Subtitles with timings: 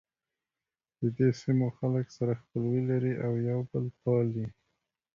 [0.99, 4.45] ددې سیمو خلک سره خپلوي لري او یو بل پالي.